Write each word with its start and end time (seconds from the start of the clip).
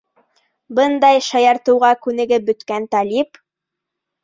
Бындай 0.79 1.21
шаяртыуға 1.25 1.93
күнегеп 2.07 2.51
бөткән 2.51 2.91
Талип: 2.97 3.41